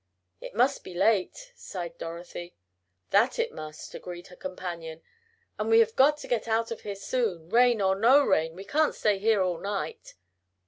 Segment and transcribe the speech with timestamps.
[0.39, 2.55] "It must be late!" sighed Dorothy.
[3.11, 5.03] "That it must!" agreed her companion,
[5.59, 7.49] "and we have got to get out of here soon.
[7.49, 10.15] Rain or no rain, we can't stay here all night.